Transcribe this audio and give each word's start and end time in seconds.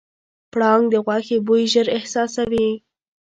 پړانګ 0.51 0.83
د 0.91 0.95
غوښې 1.05 1.37
بوی 1.45 1.63
ژر 1.73 1.87
احساسوي. 1.97 2.69